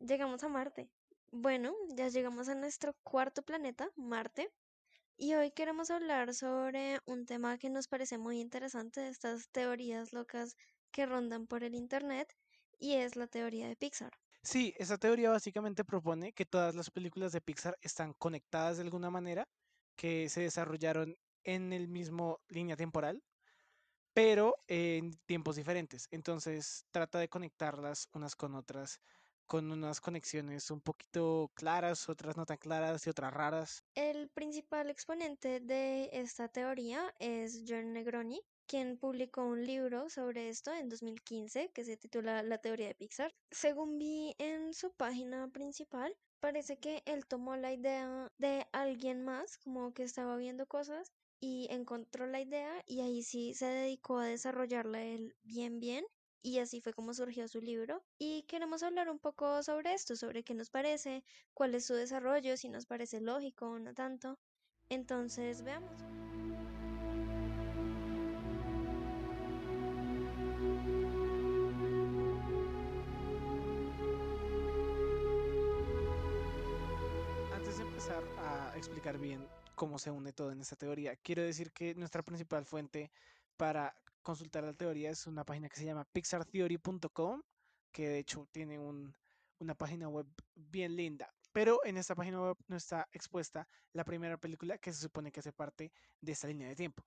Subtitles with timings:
[0.00, 0.88] Llegamos a Marte.
[1.30, 4.50] Bueno, ya llegamos a nuestro cuarto planeta, Marte.
[5.16, 10.56] Y hoy queremos hablar sobre un tema que nos parece muy interesante estas teorías locas
[10.90, 12.34] que rondan por el Internet,
[12.80, 14.10] y es la teoría de Pixar.
[14.42, 19.10] Sí, esa teoría básicamente propone que todas las películas de Pixar están conectadas de alguna
[19.10, 19.46] manera,
[19.94, 23.22] que se desarrollaron en el mismo línea temporal,
[24.12, 26.08] pero en tiempos diferentes.
[26.10, 29.00] Entonces trata de conectarlas unas con otras
[29.50, 33.82] con unas conexiones un poquito claras, otras no tan claras y otras raras.
[33.96, 40.72] El principal exponente de esta teoría es John Negroni, quien publicó un libro sobre esto
[40.72, 43.34] en 2015 que se titula La teoría de Pixar.
[43.50, 49.58] Según vi en su página principal, parece que él tomó la idea de alguien más,
[49.58, 54.26] como que estaba viendo cosas y encontró la idea y ahí sí se dedicó a
[54.26, 56.04] desarrollarla él bien bien
[56.42, 58.02] y así fue como surgió su libro.
[58.18, 61.22] Y queremos hablar un poco sobre esto, sobre qué nos parece,
[61.54, 64.38] cuál es su desarrollo, si nos parece lógico o no tanto.
[64.88, 66.00] Entonces, veamos.
[77.54, 79.46] Antes de empezar a explicar bien
[79.80, 83.10] cómo se une todo en esta teoría, quiero decir que nuestra principal fuente
[83.56, 87.40] para consultar la teoría es una página que se llama pixartheory.com,
[87.90, 91.32] que de hecho tiene una página web bien linda.
[91.54, 95.40] Pero en esta página web no está expuesta la primera película que se supone que
[95.40, 97.02] hace parte de esta línea de tiempo.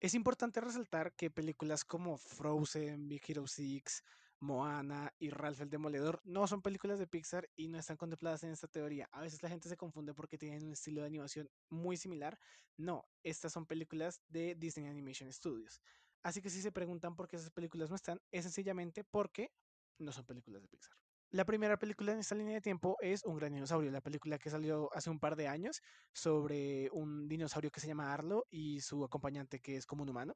[0.00, 4.02] Es importante resaltar que películas como Frozen, Big Hero 6,
[4.42, 8.50] Moana y Ralph el Demoledor no son películas de Pixar y no están contempladas en
[8.50, 9.08] esta teoría.
[9.12, 12.38] A veces la gente se confunde porque tienen un estilo de animación muy similar.
[12.76, 15.80] No, estas son películas de Disney Animation Studios.
[16.24, 19.52] Así que si se preguntan por qué esas películas no están, es sencillamente porque
[19.98, 20.96] no son películas de Pixar.
[21.30, 24.50] La primera película en esta línea de tiempo es Un gran dinosaurio, la película que
[24.50, 25.80] salió hace un par de años
[26.12, 30.34] sobre un dinosaurio que se llama Arlo y su acompañante que es como un humano.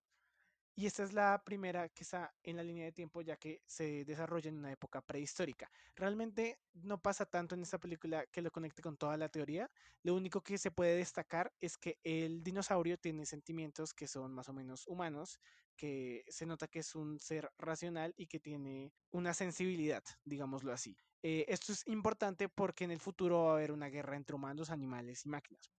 [0.78, 4.04] Y esta es la primera que está en la línea de tiempo ya que se
[4.04, 5.70] desarrolla en una época prehistórica.
[5.94, 9.70] Realmente no pasa tanto en esta película que lo conecte con toda la teoría.
[10.02, 14.50] Lo único que se puede destacar es que el dinosaurio tiene sentimientos que son más
[14.50, 15.40] o menos humanos,
[15.76, 20.94] que se nota que es un ser racional y que tiene una sensibilidad, digámoslo así.
[21.22, 24.68] Eh, esto es importante porque en el futuro va a haber una guerra entre humanos,
[24.68, 25.72] animales y máquinas.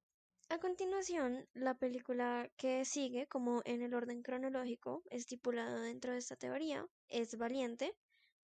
[0.50, 6.38] A continuación, la película que sigue, como en el orden cronológico estipulado dentro de esta
[6.38, 7.94] teoría, es Valiente,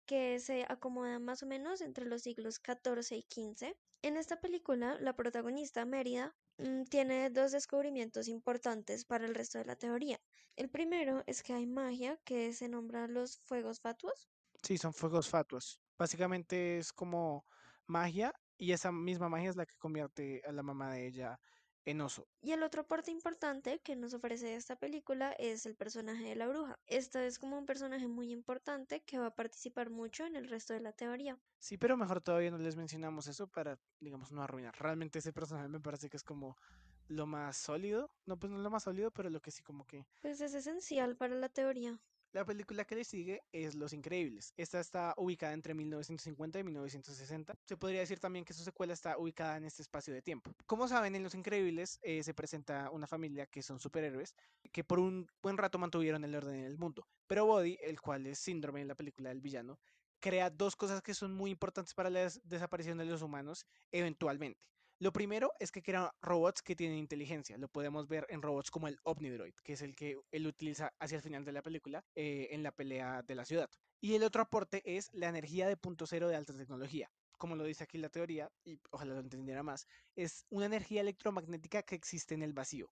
[0.06, 3.76] que se acomoda más o menos entre los siglos XIV y XV.
[4.02, 9.66] En esta película, la protagonista, Mérida, mm, tiene dos descubrimientos importantes para el resto de
[9.66, 10.22] la teoría.
[10.56, 14.30] El primero es que hay magia que se nombra los fuegos fatuos.
[14.64, 15.82] Sí, son fuegos fatuos.
[15.98, 17.46] Básicamente es como
[17.88, 21.40] magia y esa misma magia es la que convierte a la mamá de ella
[22.42, 26.48] y el otro parte importante que nos ofrece esta película es el personaje de la
[26.48, 26.78] bruja.
[26.86, 30.74] Esta es como un personaje muy importante que va a participar mucho en el resto
[30.74, 31.40] de la teoría.
[31.58, 34.76] Sí, pero mejor todavía no les mencionamos eso para, digamos, no arruinar.
[34.78, 36.58] Realmente ese personaje me parece que es como
[37.08, 38.12] lo más sólido.
[38.28, 40.06] No, pues no lo más sólido, pero lo que sí como que...
[40.22, 42.00] Pues es esencial para la teoría.
[42.32, 44.54] La película que le sigue es Los Increíbles.
[44.56, 47.56] Esta está ubicada entre 1950 y 1960.
[47.66, 50.52] Se podría decir también que su secuela está ubicada en este espacio de tiempo.
[50.68, 54.36] Como saben, en Los Increíbles eh, se presenta una familia que son superhéroes
[54.72, 57.08] que por un buen rato mantuvieron el orden en el mundo.
[57.26, 59.80] Pero Body, el cual es síndrome en la película del villano,
[60.20, 64.60] crea dos cosas que son muy importantes para la desaparición de los humanos eventualmente.
[65.02, 67.58] Lo primero es que crean robots que tienen inteligencia.
[67.58, 71.16] Lo podemos ver en robots como el Omnidroid, que es el que él utiliza hacia
[71.16, 73.70] el final de la película eh, en la pelea de la ciudad.
[74.02, 77.10] Y el otro aporte es la energía de punto cero de alta tecnología.
[77.38, 79.88] Como lo dice aquí la teoría, y ojalá lo entendiera más,
[80.18, 82.92] es una energía electromagnética que existe en el vacío.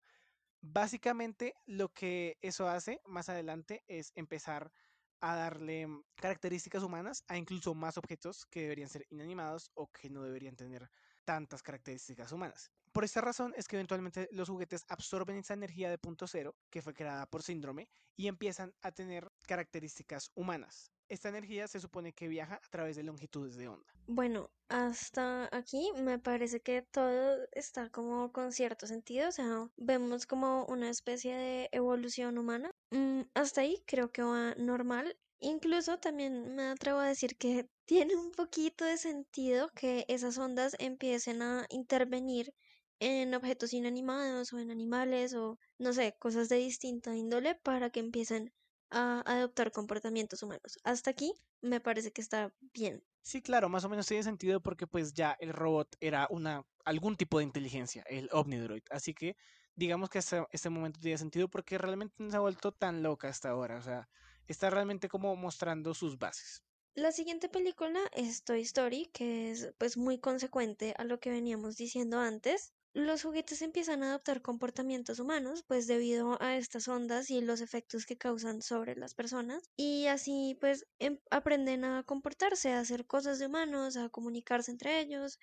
[0.62, 4.72] Básicamente lo que eso hace más adelante es empezar
[5.20, 10.24] a darle características humanas a incluso más objetos que deberían ser inanimados o que no
[10.24, 10.90] deberían tener
[11.28, 12.72] tantas características humanas.
[12.94, 16.82] Por esta razón es que eventualmente los juguetes absorben esa energía de punto cero que
[16.82, 20.94] fue creada por síndrome y empiezan a tener características humanas.
[21.10, 23.94] Esta energía se supone que viaja a través de longitudes de onda.
[24.08, 30.26] Bueno, hasta aquí me parece que todo está como con cierto sentido, o sea, vemos
[30.26, 32.72] como una especie de evolución humana.
[32.92, 38.16] Mm, hasta ahí creo que va normal Incluso también me atrevo a decir que tiene
[38.16, 42.54] un poquito de sentido que esas ondas empiecen a intervenir
[43.00, 48.00] en objetos inanimados o en animales o no sé, cosas de distinta índole para que
[48.00, 48.52] empiecen
[48.90, 50.78] a adoptar comportamientos humanos.
[50.84, 53.04] Hasta aquí me parece que está bien.
[53.22, 57.18] Sí, claro, más o menos tiene sentido porque pues ya el robot era una algún
[57.18, 58.84] tipo de inteligencia, el Omnidroid.
[58.90, 59.36] Así que
[59.76, 63.28] digamos que hasta este momento tiene sentido porque realmente no se ha vuelto tan loca
[63.28, 63.78] hasta ahora.
[63.78, 64.08] O sea,
[64.48, 66.64] está realmente como mostrando sus bases.
[66.96, 71.78] La siguiente película es Toy Story, que es pues muy consecuente a lo que veníamos
[71.78, 72.74] diciendo antes.
[72.94, 78.06] Los juguetes empiezan a adoptar comportamientos humanos, pues debido a estas ondas y los efectos
[78.06, 83.38] que causan sobre las personas, y así pues em- aprenden a comportarse, a hacer cosas
[83.40, 85.38] de humanos, a comunicarse entre ellos.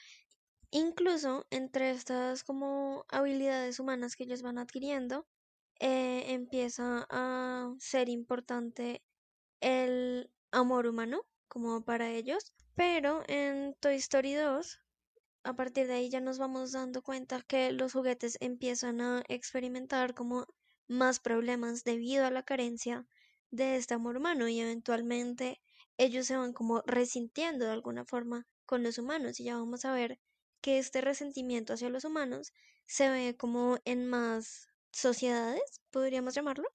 [0.73, 5.27] Incluso entre estas como habilidades humanas que ellos van adquiriendo,
[5.81, 9.03] eh, empieza a ser importante
[9.61, 12.53] el amor humano como para ellos.
[12.75, 14.81] Pero en Toy Story 2,
[15.45, 20.15] a partir de ahí ya nos vamos dando cuenta que los juguetes empiezan a experimentar
[20.15, 20.47] como
[20.89, 23.07] más problemas debido a la carencia
[23.51, 25.61] de este amor humano y eventualmente
[25.97, 29.93] ellos se van como resintiendo de alguna forma con los humanos y ya vamos a
[29.93, 30.19] ver
[30.61, 32.53] que este resentimiento hacia los humanos
[32.87, 36.69] se ve como en más sociedades, podríamos llamarlo.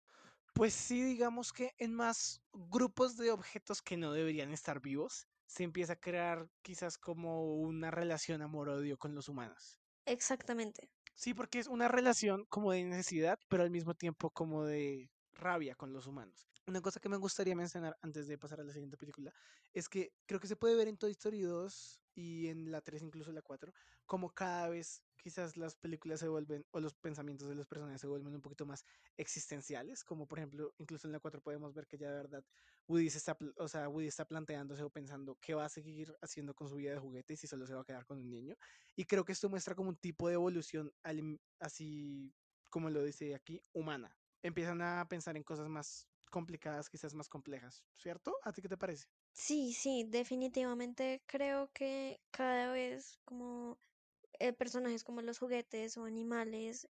[0.54, 5.64] Pues sí, digamos que en más grupos de objetos que no deberían estar vivos, se
[5.64, 9.80] empieza a crear quizás como una relación amor-odio con los humanos.
[10.06, 10.90] Exactamente.
[11.16, 15.76] Sí, porque es una relación como de necesidad, pero al mismo tiempo como de rabia
[15.76, 16.48] con los humanos.
[16.68, 19.34] Una cosa que me gustaría mencionar antes de pasar a la siguiente película
[19.74, 23.02] es que creo que se puede ver en Toy Story 2 y en la 3,
[23.04, 23.74] incluso la 4,
[24.06, 28.08] como cada vez quizás las películas se vuelven, o los pensamientos de los personajes se
[28.08, 28.84] vuelven un poquito más
[29.18, 32.44] existenciales, como por ejemplo, incluso en la 4 podemos ver que ya de verdad
[32.88, 36.54] Woody, se está, o sea, Woody está planteándose o pensando qué va a seguir haciendo
[36.56, 38.56] con su vida de juguete y si solo se va a quedar con un niño.
[38.96, 42.36] Y creo que esto muestra como un tipo de evolución alim- así,
[42.70, 44.18] como lo dice aquí, humana.
[44.42, 48.36] Empiezan a pensar en cosas más complicadas, quizás más complejas, ¿cierto?
[48.44, 49.08] ¿A ti qué te parece?
[49.40, 53.78] Sí, sí, definitivamente creo que cada vez como
[54.40, 56.88] eh, personajes como los juguetes o animales,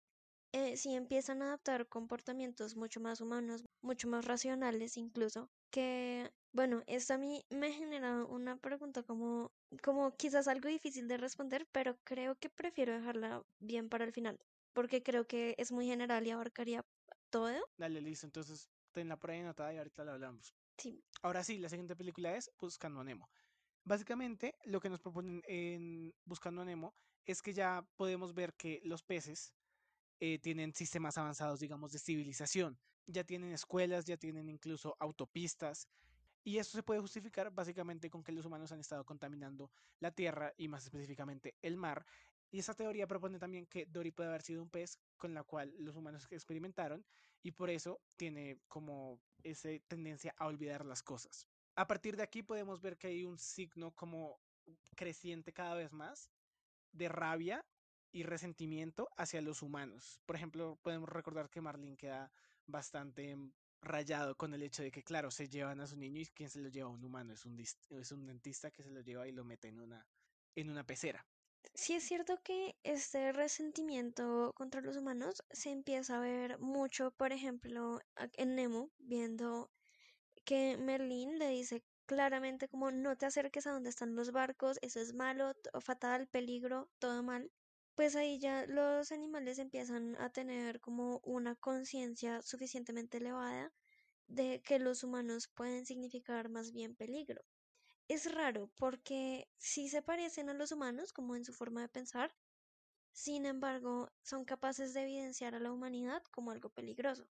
[0.54, 6.84] eh, sí empiezan a adaptar comportamientos mucho más humanos, mucho más racionales incluso, que, bueno,
[6.88, 9.50] esto a mí me genera una pregunta como,
[9.84, 14.38] como quizás algo difícil de responder, pero creo que prefiero dejarla bien para el final,
[14.74, 16.82] porque creo que es muy general y abarcaría
[17.32, 17.60] todo.
[17.78, 20.59] Dale, listo, entonces tenla por ahí anotada y ahorita la hablamos.
[21.22, 23.30] Ahora sí, la siguiente película es Buscando a Nemo.
[23.84, 26.96] Básicamente, lo que nos proponen en Buscando a Nemo
[27.26, 29.54] es que ya podemos ver que los peces
[30.20, 32.80] eh, tienen sistemas avanzados, digamos, de civilización.
[33.08, 35.88] Ya tienen escuelas, ya tienen incluso autopistas.
[36.44, 40.54] Y esto se puede justificar básicamente con que los humanos han estado contaminando la tierra
[40.58, 42.06] y más específicamente el mar.
[42.52, 45.74] Y esa teoría propone también que Dory puede haber sido un pez con la cual
[45.78, 47.06] los humanos experimentaron
[47.44, 51.48] y por eso tiene como esa tendencia a olvidar las cosas.
[51.76, 54.40] A partir de aquí podemos ver que hay un signo como
[54.96, 56.30] creciente cada vez más
[56.92, 57.66] de rabia
[58.12, 60.20] y resentimiento hacia los humanos.
[60.26, 62.32] Por ejemplo, podemos recordar que Marlene queda
[62.66, 63.38] bastante
[63.82, 66.60] rayado con el hecho de que, claro, se llevan a su niño y quien se
[66.60, 69.46] lo lleva un humano es un, es un dentista que se lo lleva y lo
[69.46, 70.06] mete en una,
[70.56, 71.26] en una pecera.
[71.74, 77.32] Sí es cierto que este resentimiento contra los humanos se empieza a ver mucho, por
[77.32, 78.00] ejemplo,
[78.34, 79.72] en Nemo, viendo
[80.46, 85.00] que Merlín le dice claramente como no te acerques a donde están los barcos, eso
[85.02, 87.52] es malo, fatal, peligro, todo mal.
[87.96, 93.74] Pues ahí ya los animales empiezan a tener como una conciencia suficientemente elevada
[94.28, 97.44] de que los humanos pueden significar más bien peligro.
[98.10, 102.36] Es raro porque sí se parecen a los humanos como en su forma de pensar,
[103.14, 107.30] sin embargo son capaces de evidenciar a la humanidad como algo peligroso.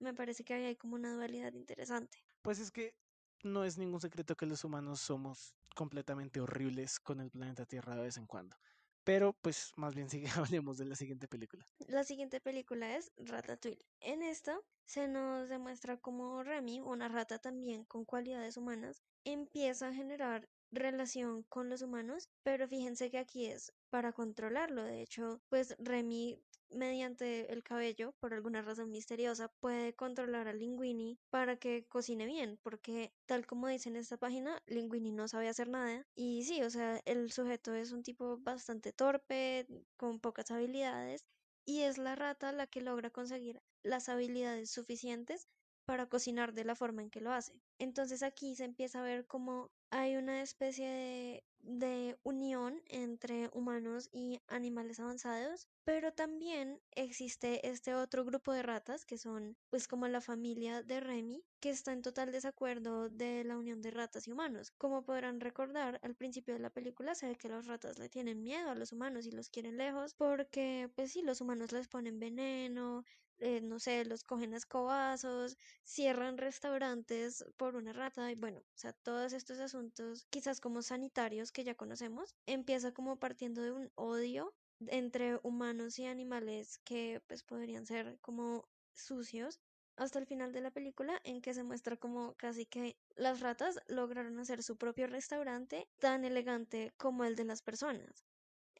[0.00, 2.18] Me parece que hay como una dualidad interesante.
[2.42, 2.96] Pues es que
[3.44, 8.02] no es ningún secreto que los humanos somos completamente horribles con el planeta Tierra de
[8.02, 8.56] vez en cuando.
[9.04, 11.64] Pero pues más bien sigue, hablemos de la siguiente película.
[11.86, 13.86] La siguiente película es Ratatouille.
[14.00, 19.94] En esta se nos demuestra cómo Remy, una rata también con cualidades humanas, empieza a
[19.94, 24.84] generar relación con los humanos, pero fíjense que aquí es para controlarlo.
[24.84, 26.38] De hecho, pues Remy
[26.70, 32.58] mediante el cabello, por alguna razón misteriosa, puede controlar a Linguini para que cocine bien,
[32.62, 36.06] porque tal como dice en esta página, Linguini no sabe hacer nada.
[36.14, 41.26] Y sí, o sea, el sujeto es un tipo bastante torpe, con pocas habilidades,
[41.64, 45.48] y es la rata la que logra conseguir las habilidades suficientes
[45.90, 47.60] para cocinar de la forma en que lo hace.
[47.80, 54.08] Entonces aquí se empieza a ver como hay una especie de, de unión entre humanos
[54.12, 60.06] y animales avanzados, pero también existe este otro grupo de ratas que son pues como
[60.06, 64.30] la familia de Remy, que está en total desacuerdo de la unión de ratas y
[64.30, 64.70] humanos.
[64.78, 68.44] Como podrán recordar, al principio de la película se ve que las ratas le tienen
[68.44, 72.20] miedo a los humanos y los quieren lejos porque pues sí, los humanos les ponen
[72.20, 73.04] veneno,
[73.40, 78.78] eh, no sé, los cogen a escobazos, cierran restaurantes por una rata y bueno, o
[78.78, 83.90] sea, todos estos asuntos quizás como sanitarios que ya conocemos, empieza como partiendo de un
[83.94, 84.54] odio
[84.86, 89.60] entre humanos y animales que pues podrían ser como sucios
[89.96, 93.78] hasta el final de la película en que se muestra como casi que las ratas
[93.86, 98.29] lograron hacer su propio restaurante tan elegante como el de las personas.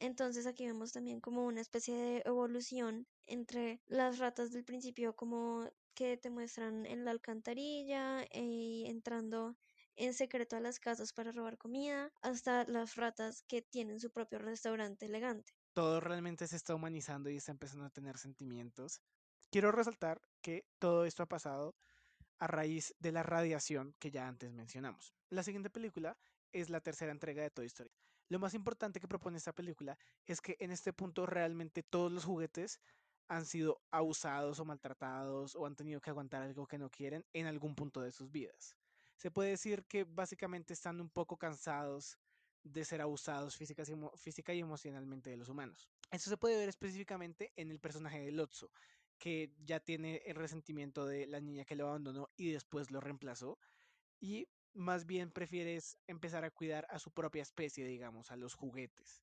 [0.01, 5.69] Entonces aquí vemos también como una especie de evolución entre las ratas del principio como
[5.93, 9.55] que te muestran en la alcantarilla y entrando
[9.95, 14.39] en secreto a las casas para robar comida, hasta las ratas que tienen su propio
[14.39, 15.53] restaurante elegante.
[15.73, 19.01] Todo realmente se está humanizando y está empezando a tener sentimientos.
[19.51, 21.75] Quiero resaltar que todo esto ha pasado
[22.39, 25.13] a raíz de la radiación que ya antes mencionamos.
[25.29, 26.17] La siguiente película
[26.51, 27.91] es la tercera entrega de Toy Story.
[28.31, 32.23] Lo más importante que propone esta película es que en este punto realmente todos los
[32.23, 32.79] juguetes
[33.27, 37.45] han sido abusados o maltratados o han tenido que aguantar algo que no quieren en
[37.45, 38.77] algún punto de sus vidas.
[39.17, 42.17] Se puede decir que básicamente están un poco cansados
[42.63, 45.89] de ser abusados física y, emocionalmente de los humanos.
[46.09, 48.71] Eso se puede ver específicamente en el personaje de Lotso,
[49.17, 53.59] que ya tiene el resentimiento de la niña que lo abandonó y después lo reemplazó.
[54.21, 59.21] Y más bien prefieres empezar a cuidar a su propia especie, digamos, a los juguetes.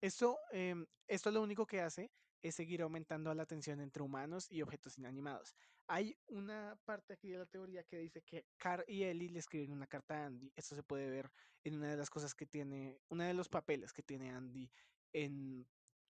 [0.00, 2.10] Esto, em, esto lo único que hace
[2.42, 5.54] es seguir aumentando la tensión entre humanos y objetos inanimados.
[5.86, 9.72] Hay una parte aquí de la teoría que dice que Carl y Ellie le escriben
[9.72, 10.52] una carta a Andy.
[10.54, 11.30] Esto se puede ver
[11.62, 14.70] en una de las cosas que tiene, una de los papeles que tiene Andy
[15.14, 15.66] en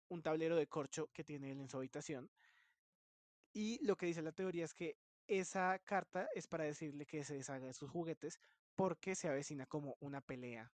[0.09, 2.29] un tablero de corcho que tiene él en su habitación.
[3.51, 7.35] Y lo que dice la teoría es que esa carta es para decirle que se
[7.35, 8.39] deshaga de sus juguetes
[8.79, 10.71] porque se avecina como una pelea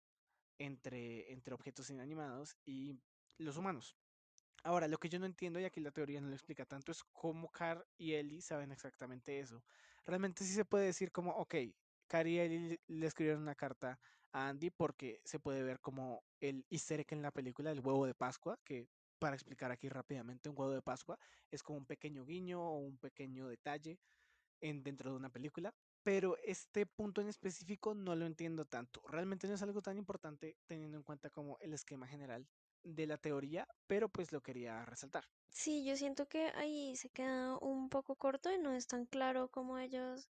[0.58, 2.98] entre, entre objetos inanimados y
[3.38, 3.98] los humanos.
[4.64, 7.04] Ahora, lo que yo no entiendo, y aquí la teoría no lo explica tanto, es
[7.12, 9.62] cómo Car y Ellie saben exactamente eso.
[10.06, 11.56] Realmente sí se puede decir como, ok,
[12.08, 14.00] Car y Ellie le escribieron una carta
[14.32, 18.06] a Andy porque se puede ver como el easter egg en la película, el huevo
[18.06, 18.88] de Pascua, que
[19.20, 21.20] para explicar aquí rápidamente, un huevo de Pascua
[21.52, 24.00] es como un pequeño guiño o un pequeño detalle
[24.62, 29.02] en, dentro de una película pero este punto en específico no lo entiendo tanto.
[29.08, 32.48] Realmente no es algo tan importante teniendo en cuenta como el esquema general
[32.84, 35.26] de la teoría, pero pues lo quería resaltar.
[35.50, 39.50] Sí, yo siento que ahí se queda un poco corto y no es tan claro
[39.52, 40.30] cómo ellos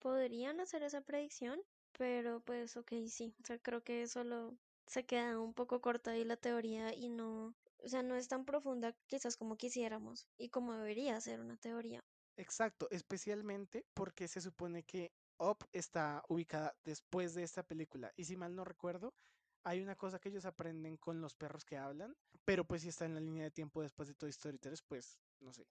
[0.00, 1.60] podrían hacer esa predicción,
[1.92, 6.24] pero pues ok, sí, o sea, creo que solo se queda un poco corta ahí
[6.24, 10.74] la teoría y no, o sea, no es tan profunda quizás como quisiéramos y como
[10.74, 12.04] debería ser una teoría.
[12.38, 18.12] Exacto, especialmente porque se supone que Up está ubicada después de esta película.
[18.16, 19.12] Y si mal no recuerdo,
[19.64, 23.06] hay una cosa que ellos aprenden con los perros que hablan, pero pues si está
[23.06, 25.66] en la línea de tiempo después de Toy Story 3, pues no sé,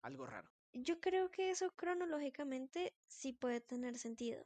[0.00, 0.48] algo raro.
[0.72, 4.44] Yo creo que eso cronológicamente sí puede tener sentido.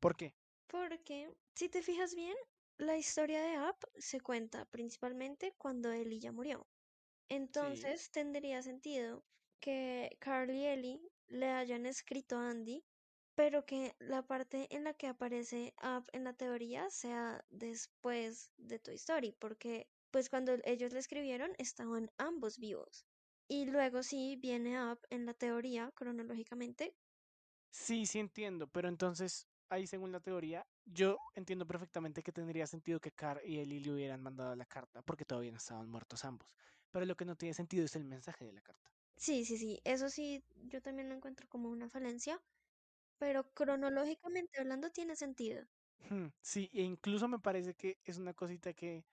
[0.00, 0.34] ¿Por qué?
[0.66, 2.36] Porque si te fijas bien,
[2.76, 6.66] la historia de Up se cuenta principalmente cuando Ellie ya murió.
[7.28, 9.24] Entonces tendría sentido
[9.60, 12.84] que Carl y Ellie le hayan escrito a Andy,
[13.34, 18.78] pero que la parte en la que aparece Up en la teoría sea después de
[18.78, 23.06] Toy Story, porque pues cuando ellos le escribieron estaban ambos vivos.
[23.48, 26.94] Y luego sí viene Up en la teoría cronológicamente.
[27.70, 33.00] Sí, sí entiendo, pero entonces ahí según la teoría, yo entiendo perfectamente que tendría sentido
[33.00, 36.56] que Carl y Ellie le hubieran mandado la carta, porque todavía no estaban muertos ambos.
[36.90, 38.90] Pero lo que no tiene sentido es el mensaje de la carta.
[39.18, 42.40] Sí, sí, sí, eso sí, yo también lo encuentro como una falencia,
[43.18, 45.66] pero cronológicamente hablando tiene sentido.
[46.40, 49.06] Sí, e incluso me parece que es una cosita que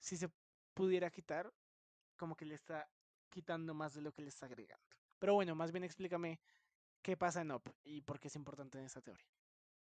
[0.00, 0.30] si se
[0.74, 1.54] pudiera quitar,
[2.16, 2.90] como que le está
[3.30, 4.86] quitando más de lo que le está agregando.
[5.18, 6.40] Pero bueno, más bien explícame
[7.02, 9.37] qué pasa en Up y por qué es importante en esta teoría.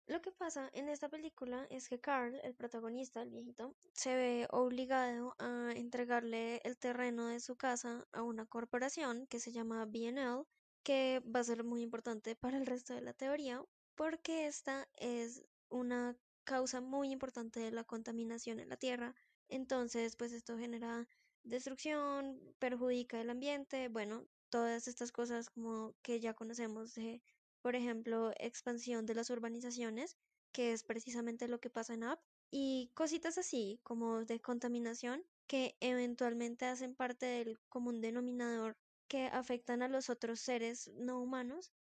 [0.07, 4.47] Lo que pasa en esta película es que Carl, el protagonista, el viejito, se ve
[4.51, 10.45] obligado a entregarle el terreno de su casa a una corporación que se llama BNL,
[10.85, 13.65] que va a ser muy importante para el resto de la teoría,
[13.97, 19.17] porque esta es una causa muy importante de la contaminación en la Tierra.
[19.49, 21.09] Entonces, pues esto genera
[21.43, 27.21] destrucción, perjudica el ambiente, bueno, todas estas cosas como que ya conocemos de
[27.67, 30.17] por ejemplo, expansión de las urbanizaciones,
[30.53, 35.75] que es precisamente lo que pasa en Up, y cositas así como de contaminación que
[35.81, 38.77] eventualmente hacen parte del común denominador
[39.09, 41.73] que afectan a los otros seres no humanos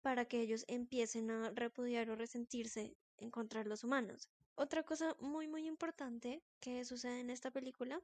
[0.00, 4.30] para que ellos empiecen a repudiar o resentirse en contra de los humanos.
[4.54, 8.00] Otra cosa muy muy importante que sucede en esta película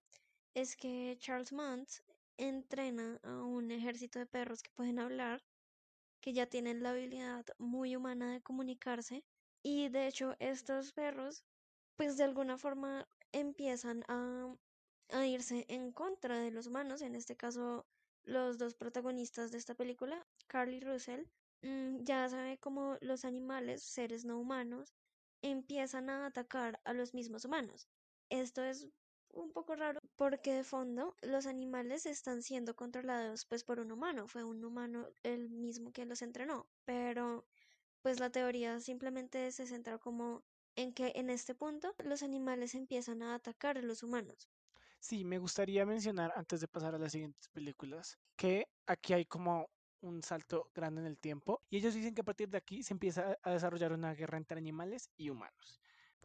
[0.53, 2.03] es que Charles Muntz
[2.37, 5.43] entrena a un ejército de perros que pueden hablar,
[6.21, 9.25] que ya tienen la habilidad muy humana de comunicarse
[9.63, 11.45] y de hecho estos perros
[11.97, 14.55] pues de alguna forma empiezan a,
[15.11, 17.87] a irse en contra de los humanos, en este caso
[18.25, 21.25] los dos protagonistas de esta película, Carly Russell,
[21.63, 24.95] mm, ya sabe cómo los animales, seres no humanos,
[25.43, 27.89] empiezan a atacar a los mismos humanos.
[28.31, 28.89] Esto es
[29.33, 34.29] un poco raro porque de fondo los animales están siendo controlados pues por un humano,
[34.29, 37.47] fue un humano el mismo que los entrenó, pero
[38.03, 40.45] pues la teoría simplemente se centra como
[40.77, 44.51] en que en este punto los animales empiezan a atacar a los humanos.
[45.01, 49.71] Sí, me gustaría mencionar antes de pasar a las siguientes películas que aquí hay como
[50.01, 52.95] un salto grande en el tiempo y ellos dicen que a partir de aquí se
[52.95, 55.81] empieza a desarrollar una guerra entre animales y humanos.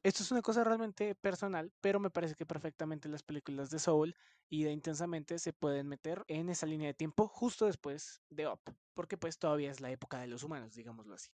[0.06, 4.16] Esto es una cosa realmente personal, pero me parece que perfectamente las películas de Soul
[4.52, 8.60] y de Intensamente se pueden meter en esa línea de tiempo justo después de Up,
[8.94, 11.32] porque pues todavía es la época de los humanos, digámoslo así.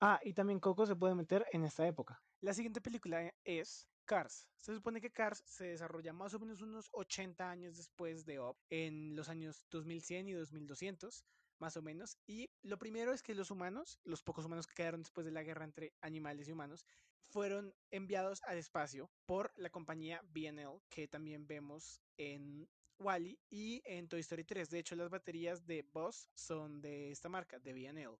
[0.00, 2.22] Ah, y también Coco se puede meter en esta época.
[2.40, 4.48] La siguiente película es Cars.
[4.56, 8.56] Se supone que Cars se desarrolla más o menos unos 80 años después de Up,
[8.70, 11.22] en los años 2100 y 2200
[11.58, 12.16] más o menos.
[12.26, 15.42] Y lo primero es que los humanos, los pocos humanos que quedaron después de la
[15.42, 16.86] guerra entre animales y humanos,
[17.30, 22.68] fueron enviados al espacio por la compañía BNL, que también vemos en
[22.98, 24.70] Wally y en Toy Story 3.
[24.70, 28.18] De hecho, las baterías de Boss son de esta marca, de BNL.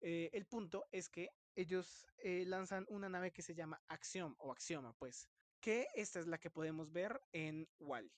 [0.00, 4.52] Eh, el punto es que ellos eh, lanzan una nave que se llama Axiom o
[4.52, 5.28] Axioma, pues,
[5.60, 8.12] que esta es la que podemos ver en Wally.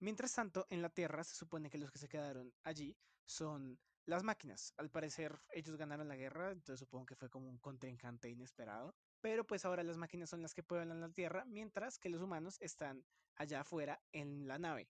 [0.00, 4.22] Mientras tanto, en la Tierra se supone que los que se quedaron allí son las
[4.24, 4.72] máquinas.
[4.78, 8.96] Al parecer ellos ganaron la guerra, entonces supongo que fue como un contrincante inesperado.
[9.20, 12.56] Pero pues ahora las máquinas son las que pueblan la Tierra, mientras que los humanos
[12.60, 13.04] están
[13.36, 14.88] allá afuera en la nave.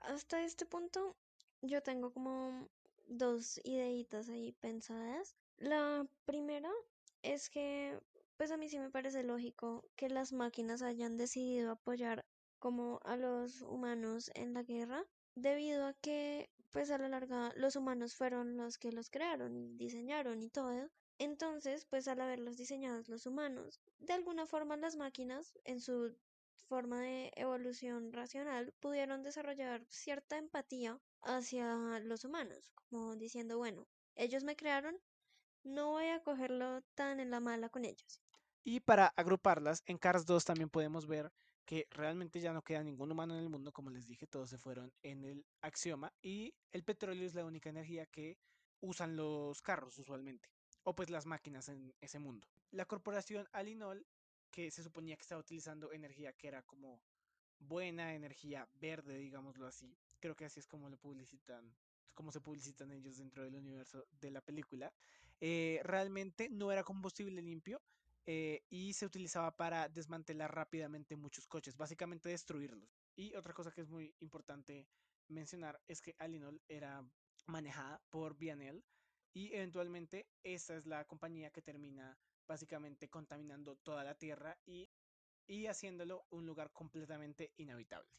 [0.00, 1.16] Hasta este punto
[1.62, 2.68] yo tengo como
[3.08, 5.34] dos ideitas ahí pensadas.
[5.58, 6.70] La primera
[7.22, 8.00] es que
[8.36, 12.24] pues a mí sí me parece lógico que las máquinas hayan decidido apoyar
[12.58, 15.04] como a los humanos en la guerra,
[15.34, 20.42] debido a que pues a la larga los humanos fueron los que los crearon diseñaron
[20.42, 20.90] y todo.
[21.18, 26.16] Entonces, pues al haberlos diseñados los humanos, de alguna forma las máquinas, en su
[26.68, 34.44] forma de evolución racional, pudieron desarrollar cierta empatía hacia los humanos, como diciendo, bueno, ellos
[34.44, 34.96] me crearon,
[35.64, 38.20] no voy a cogerlo tan en la mala con ellos.
[38.64, 41.32] Y para agruparlas, en Cars 2 también podemos ver
[41.64, 44.58] que realmente ya no queda ningún humano en el mundo, como les dije, todos se
[44.58, 48.38] fueron en el axioma y el petróleo es la única energía que
[48.80, 50.48] usan los carros usualmente,
[50.84, 52.46] o pues las máquinas en ese mundo.
[52.70, 54.06] La corporación Alinol,
[54.50, 57.00] que se suponía que estaba utilizando energía que era como
[57.58, 61.72] buena energía verde, digámoslo así, creo que así es como lo publicitan,
[62.14, 64.92] como se publicitan ellos dentro del universo de la película,
[65.40, 67.80] eh, realmente no era combustible limpio,
[68.24, 72.96] eh, y se utilizaba para desmantelar rápidamente muchos coches, básicamente destruirlos.
[73.16, 74.86] Y otra cosa que es muy importante
[75.26, 77.04] mencionar es que Alinol era
[77.46, 78.84] manejada por Bianel
[79.32, 84.90] y eventualmente esa es la compañía que termina básicamente contaminando toda la Tierra y,
[85.46, 88.10] y haciéndolo un lugar completamente inhabitable.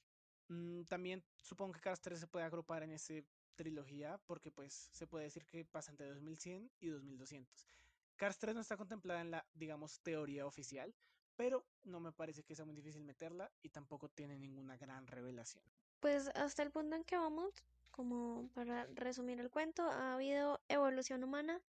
[0.47, 3.13] Mm, también supongo que Cars 3 se puede agrupar en esa
[3.55, 7.67] trilogía porque pues se puede decir que pasa entre 2100 y 2200.
[8.15, 10.95] Cars 3 no está contemplada en la, digamos, teoría oficial,
[11.35, 15.63] pero no me parece que sea muy difícil meterla y tampoco tiene ninguna gran revelación.
[16.03, 17.53] Pues hasta el punto en que vamos,
[17.89, 21.61] como para resumir el cuento, ha habido evolución humana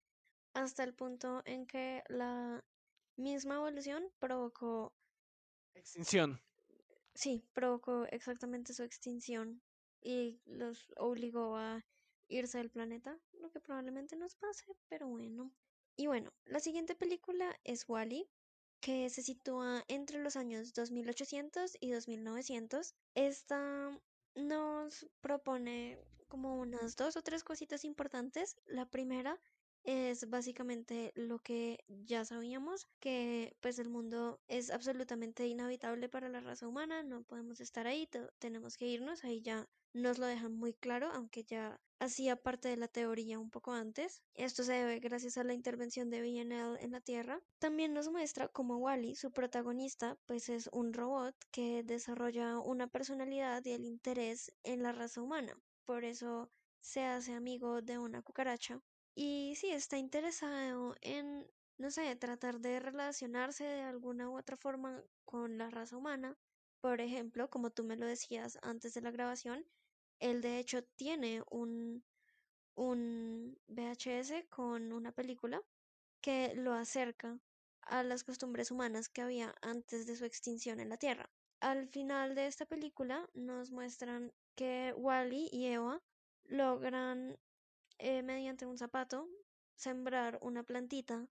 [0.56, 2.66] hasta el punto en que la
[3.16, 4.92] misma evolución provocó...
[5.76, 6.42] Extinción.
[7.14, 9.62] Sí, provocó exactamente su extinción
[10.02, 11.86] y los obligó a
[12.28, 15.52] irse del planeta, lo que probablemente nos pase, pero bueno.
[15.96, 18.28] Y bueno, la siguiente película es Wally,
[18.80, 22.96] que se sitúa entre los años 2800 y 2900.
[23.14, 23.92] Esta
[24.36, 28.56] nos propone como unas dos o tres cositas importantes.
[28.66, 29.40] La primera
[29.84, 36.40] es básicamente lo que ya sabíamos, que pues el mundo es absolutamente inhabitable para la
[36.40, 40.74] raza humana, no podemos estar ahí, tenemos que irnos, ahí ya nos lo dejan muy
[40.74, 44.22] claro, aunque ya hacía parte de la teoría un poco antes.
[44.34, 47.42] Esto se debe gracias a la intervención de BNL en la Tierra.
[47.60, 53.64] También nos muestra cómo Wally, su protagonista, pues es un robot que desarrolla una personalidad
[53.66, 55.58] y el interés en la raza humana.
[55.86, 58.82] Por eso se hace amigo de una cucaracha.
[59.16, 65.04] Y sí, está interesado en, no sé, tratar de relacionarse de alguna u otra forma
[65.26, 66.38] con la raza humana.
[66.82, 69.66] Por ejemplo, como tú me lo decías antes de la grabación,
[70.24, 72.04] él de hecho tiene un,
[72.76, 75.62] un VHS con una película
[76.22, 77.38] que lo acerca
[77.82, 81.30] a las costumbres humanas que había antes de su extinción en la Tierra.
[81.60, 86.02] Al final de esta película nos muestran que Wally y Eva
[86.46, 87.38] logran
[87.98, 89.28] eh, mediante un zapato
[89.76, 91.28] sembrar una plantita.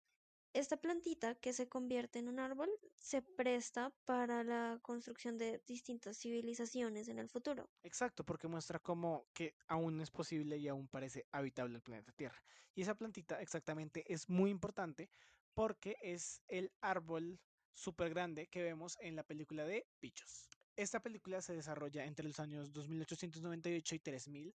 [0.52, 6.18] Esta plantita que se convierte en un árbol se presta para la construcción de distintas
[6.18, 7.70] civilizaciones en el futuro.
[7.84, 12.42] Exacto, porque muestra cómo que aún es posible y aún parece habitable el planeta Tierra.
[12.74, 15.08] Y esa plantita exactamente es muy importante
[15.54, 17.38] porque es el árbol
[17.72, 20.48] súper grande que vemos en la película de Bichos.
[20.74, 24.54] Esta película se desarrolla entre los años 2898 y 3000,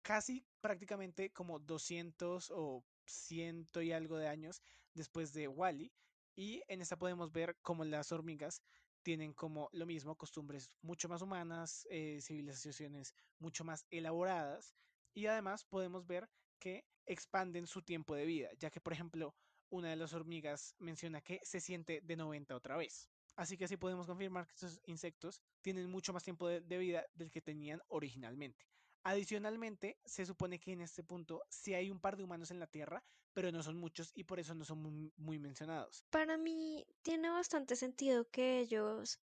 [0.00, 4.62] casi prácticamente como 200 o ciento y algo de años
[4.94, 5.92] después de Wally.
[6.34, 8.62] Y en esta podemos ver cómo las hormigas
[9.02, 14.74] tienen como lo mismo, costumbres mucho más humanas, eh, civilizaciones mucho más elaboradas.
[15.14, 19.34] Y además podemos ver que expanden su tiempo de vida, ya que por ejemplo
[19.70, 23.08] una de las hormigas menciona que se siente de 90 otra vez.
[23.36, 27.06] Así que así podemos confirmar que estos insectos tienen mucho más tiempo de, de vida
[27.14, 28.66] del que tenían originalmente.
[29.08, 32.66] Adicionalmente, se supone que en este punto sí hay un par de humanos en la
[32.66, 36.02] Tierra, pero no son muchos y por eso no son muy, muy mencionados.
[36.10, 39.20] Para mí tiene bastante sentido que ellos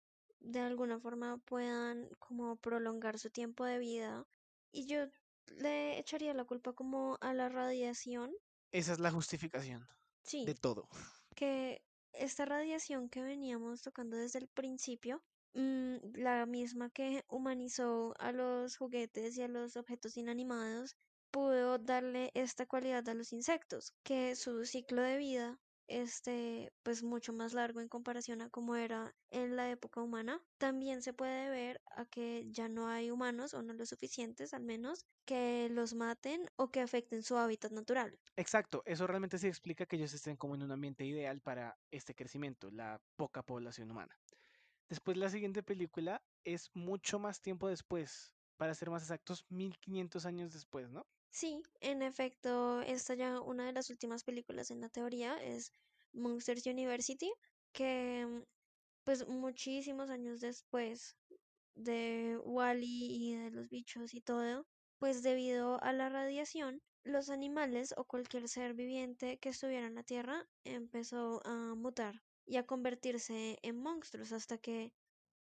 [0.41, 4.25] de alguna forma puedan como prolongar su tiempo de vida
[4.73, 5.09] y yo
[5.59, 8.35] le echaría la culpa como a la radiación.
[8.73, 9.87] Esa es la justificación
[10.23, 10.89] Sí, de todo.
[11.35, 15.23] que esta radiación que veníamos tocando desde el principio,
[15.57, 20.97] mm, la misma que humanizó a los juguetes y a los objetos inanimados,
[21.33, 27.33] pudo darle esta cualidad a los insectos, que su ciclo de vida este pues mucho
[27.33, 30.43] más largo en comparación a como era en la época humana.
[30.59, 34.65] También se puede ver a que ya no hay humanos o no lo suficientes al
[34.65, 38.19] menos que los maten o que afecten su hábitat natural.
[38.37, 42.15] Exacto, eso realmente sí explica que ellos estén como en un ambiente ideal para este
[42.15, 44.19] crecimiento, la poca población humana.
[44.89, 50.53] Después la siguiente película es mucho más tiempo después, para ser más exactos, 1500 años
[50.53, 51.07] después, ¿no?
[51.31, 55.71] Sí, en efecto, esta ya una de las últimas películas en la teoría es
[56.13, 57.31] Monsters University,
[57.73, 58.43] que mm,
[59.05, 61.17] pues muchísimos años después
[61.75, 64.65] de Wally y de los bichos y todo,
[64.99, 70.03] pues debido a la radiación, los animales o cualquier ser viviente que estuviera en la
[70.05, 74.95] Tierra empezó a mutar y a convertirse en monstruos hasta que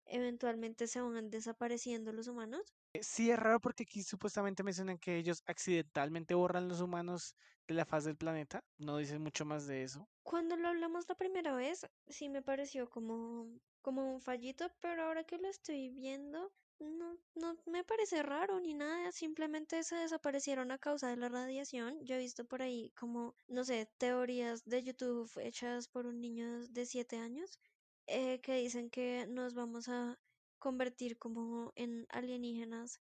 [0.07, 2.75] eventualmente se van desapareciendo los humanos.
[2.93, 7.35] Eh, Sí, es raro porque aquí supuestamente mencionan que ellos accidentalmente borran los humanos
[7.69, 8.65] de la faz del planeta.
[8.79, 10.09] No dicen mucho más de eso.
[10.23, 15.25] Cuando lo hablamos la primera vez, sí me pareció como, como un fallito, pero ahora
[15.25, 16.53] que lo estoy viendo,
[16.91, 21.99] no, no me parece raro ni nada, simplemente se desaparecieron a causa de la radiación.
[22.05, 26.67] Yo he visto por ahí como, no sé, teorías de YouTube hechas por un niño
[26.69, 27.59] de 7 años
[28.07, 30.19] eh, que dicen que nos vamos a
[30.59, 33.01] convertir como en alienígenas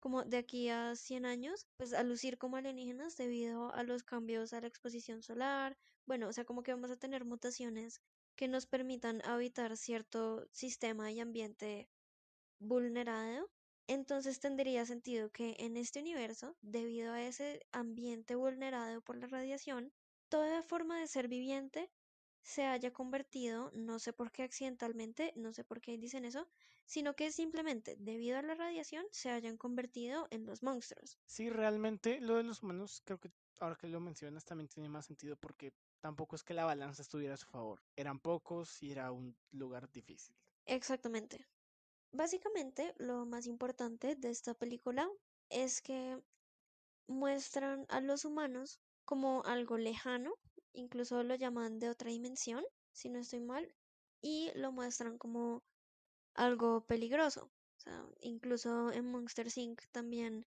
[0.00, 4.52] como de aquí a 100 años, pues a lucir como alienígenas debido a los cambios
[4.52, 5.78] a la exposición solar.
[6.04, 8.02] Bueno, o sea, como que vamos a tener mutaciones
[8.36, 11.88] que nos permitan habitar cierto sistema y ambiente
[12.58, 13.50] vulnerado.
[13.86, 19.92] Entonces tendría sentido que en este universo, debido a ese ambiente vulnerado por la radiación,
[20.28, 21.90] toda forma de ser viviente
[22.42, 26.48] se haya convertido, no sé por qué accidentalmente, no sé por qué dicen eso,
[26.86, 31.18] sino que simplemente debido a la radiación se hayan convertido en los monstruos.
[31.26, 35.06] Sí, realmente lo de los humanos, creo que ahora que lo mencionas también tiene más
[35.06, 37.82] sentido porque tampoco es que la balanza estuviera a su favor.
[37.96, 40.36] Eran pocos y era un lugar difícil.
[40.66, 41.46] Exactamente.
[42.14, 45.10] Básicamente, lo más importante de esta película
[45.50, 46.22] es que
[47.08, 50.32] muestran a los humanos como algo lejano,
[50.72, 53.74] incluso lo llaman de otra dimensión, si no estoy mal,
[54.22, 55.64] y lo muestran como
[56.34, 57.46] algo peligroso.
[57.46, 59.82] O sea, incluso en Monster Inc.
[59.90, 60.46] también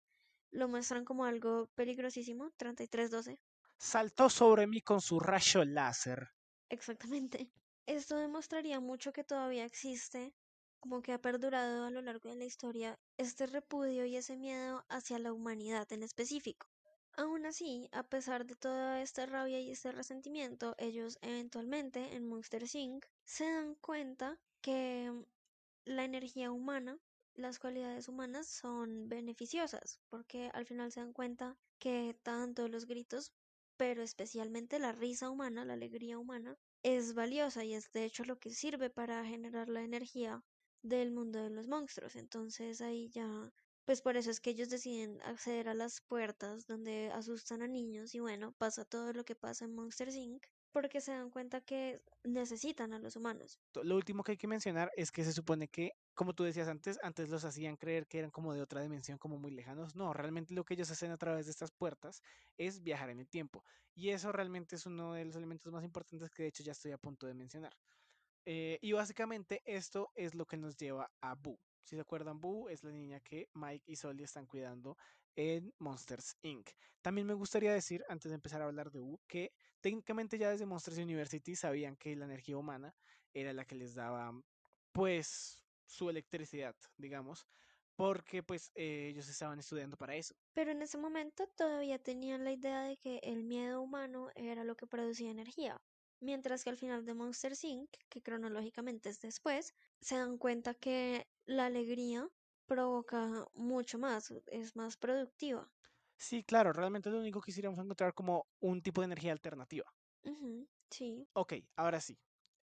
[0.53, 3.41] lo muestran como algo peligrosísimo, 3312.
[3.77, 6.29] Saltó sobre mí con su rayo láser.
[6.69, 7.51] Exactamente.
[7.87, 10.33] Esto demostraría mucho que todavía existe,
[10.89, 14.85] como que ha perdurado a lo largo de la historia, este repudio y ese miedo
[14.89, 16.69] hacia la humanidad en específico.
[17.17, 22.63] Aún así, a pesar de toda esta rabia y este resentimiento, ellos eventualmente en Monster
[22.73, 23.05] Inc.
[23.25, 25.11] se dan cuenta que
[25.85, 27.01] la energía humana,
[27.35, 33.33] las cualidades humanas son beneficiosas, porque al final se dan cuenta que tanto los gritos,
[33.77, 38.39] pero especialmente la risa humana, la alegría humana, es valiosa y es de hecho lo
[38.39, 40.45] que sirve para generar la energía
[40.83, 42.17] del mundo de los monstruos.
[42.17, 43.53] Entonces ahí ya,
[43.85, 48.15] pues por eso es que ellos deciden acceder a las puertas donde asustan a niños
[48.15, 50.45] y bueno, pasa todo lo que pasa en Monsters Inc.
[50.73, 53.61] porque se dan cuenta que necesitan a los humanos.
[53.75, 56.99] Lo último que hay que mencionar es que se supone que, como tú decías antes,
[57.03, 59.95] antes los hacían creer que eran como de otra dimensión, como muy lejanos.
[59.95, 62.23] No, realmente lo que ellos hacen a través de estas puertas
[62.57, 63.65] es viajar en el tiempo.
[63.95, 66.93] Y eso realmente es uno de los elementos más importantes que de hecho ya estoy
[66.93, 67.75] a punto de mencionar.
[68.47, 71.61] Eh, y básicamente esto es lo que nos lleva a Boo.
[71.83, 74.97] Si se acuerdan, Boo es la niña que Mike y Solly están cuidando
[75.35, 76.71] en Monsters Inc.
[77.03, 80.65] También me gustaría decir, antes de empezar a hablar de Boo, que técnicamente ya desde
[80.65, 82.95] Monsters University sabían que la energía humana
[83.35, 84.33] era la que les daba,
[84.93, 87.47] pues, su electricidad, digamos,
[87.97, 90.35] porque pues eh, ellos estaban estudiando para eso.
[90.53, 94.77] Pero en ese momento todavía tenían la idea de que el miedo humano era lo
[94.77, 95.81] que producía energía,
[96.21, 101.27] mientras que al final de Monster Inc., que cronológicamente es después, se dan cuenta que
[101.45, 102.29] la alegría
[102.67, 105.71] provoca mucho más, es más productiva.
[106.17, 109.93] Sí, claro, realmente lo único que quisiéramos encontrar como un tipo de energía alternativa.
[110.91, 111.29] Sí.
[111.35, 112.19] Ok, ahora sí.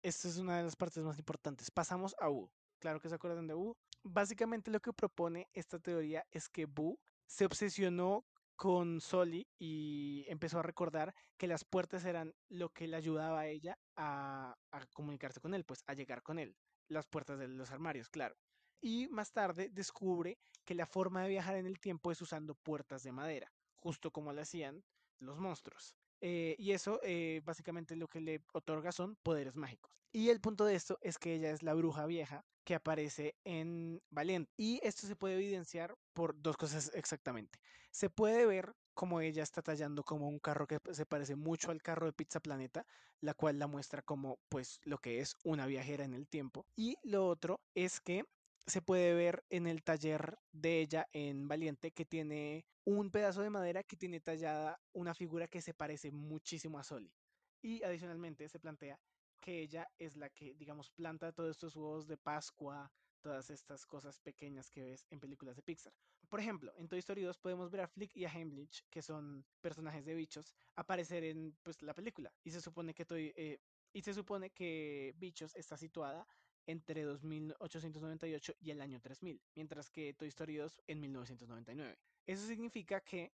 [0.01, 1.71] Esta es una de las partes más importantes.
[1.71, 2.49] Pasamos a Wu.
[2.79, 3.75] Claro que se acuerdan de Wu.
[4.03, 8.25] Básicamente lo que propone esta teoría es que Wu se obsesionó
[8.59, 13.47] con Soli y empezó a recordar que las puertas eran lo que le ayudaba a
[13.47, 16.57] ella a, a comunicarse con él, pues a llegar con él.
[16.89, 18.35] Las puertas de los armarios, claro.
[18.81, 23.01] Y más tarde descubre que la forma de viajar en el tiempo es usando puertas
[23.01, 24.83] de madera, justo como lo hacían
[25.19, 25.95] los monstruos.
[26.21, 29.91] Eh, y eso eh, básicamente lo que le otorga son poderes mágicos.
[30.11, 34.01] Y el punto de esto es que ella es la bruja vieja que aparece en
[34.09, 34.51] Valiente.
[34.57, 37.59] Y esto se puede evidenciar por dos cosas exactamente.
[37.91, 41.81] Se puede ver como ella está tallando como un carro que se parece mucho al
[41.81, 42.85] carro de Pizza Planeta,
[43.21, 46.65] la cual la muestra como pues lo que es una viajera en el tiempo.
[46.75, 48.25] Y lo otro es que
[48.65, 53.49] se puede ver en el taller de ella en Valiente que tiene un pedazo de
[53.49, 57.13] madera que tiene tallada una figura que se parece muchísimo a Soli.
[57.61, 58.99] Y adicionalmente se plantea
[59.39, 62.91] que ella es la que, digamos, planta todos estos huevos de Pascua,
[63.21, 65.93] todas estas cosas pequeñas que ves en películas de Pixar.
[66.29, 69.45] Por ejemplo, en Toy Story 2 podemos ver a Flick y a Heimlich, que son
[69.61, 72.31] personajes de bichos, aparecer en pues, la película.
[72.43, 73.59] Y se supone que Toy, eh,
[73.93, 76.27] y se supone que Bichos está situada
[76.65, 81.97] entre 2898 y el año 3000, mientras que Toy Story 2 en 1999.
[82.25, 83.33] Eso significa que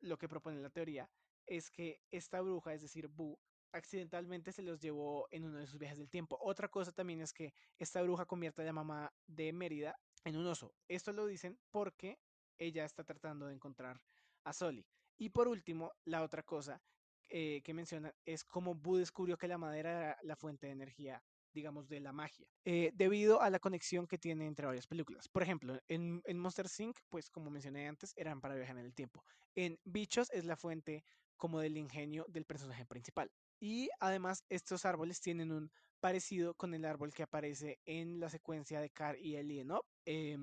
[0.00, 1.10] lo que propone la teoría
[1.46, 3.38] es que esta bruja, es decir, Boo,
[3.72, 6.38] accidentalmente se los llevó en uno de sus viajes del tiempo.
[6.40, 10.46] Otra cosa también es que esta bruja convierte a la mamá de Mérida en un
[10.46, 10.74] oso.
[10.88, 12.18] Esto lo dicen porque
[12.58, 14.00] ella está tratando de encontrar
[14.44, 14.86] a Soli.
[15.18, 16.82] Y por último, la otra cosa
[17.28, 21.22] eh, que menciona es cómo Boo descubrió que la madera era la fuente de energía
[21.56, 25.26] digamos, de la magia, eh, debido a la conexión que tiene entre varias películas.
[25.26, 29.24] Por ejemplo, en, Monster Inc., pues como mencioné antes, eran para viajar en el tiempo.
[29.54, 31.02] En Bichos es la fuente
[31.36, 33.32] como del ingenio del personaje principal.
[33.58, 38.80] Y además estos árboles tienen un parecido con el árbol que aparece en la secuencia
[38.80, 40.36] de Car y Ellie en Up, eh,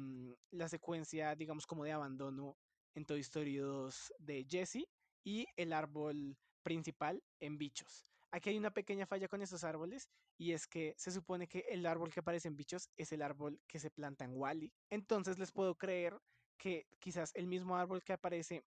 [0.49, 2.58] la secuencia, digamos, como de abandono
[2.95, 4.88] en Toy Story 2 de Jesse
[5.23, 8.12] y el árbol principal en Bichos.
[8.34, 11.86] Aquí hay una pequeña falla con estos árboles y es que se supone que el
[11.86, 14.74] árbol que aparece en bichos es el árbol que se planta en Wally.
[14.89, 16.19] Entonces les puedo creer
[16.58, 18.65] que quizás el mismo árbol que aparece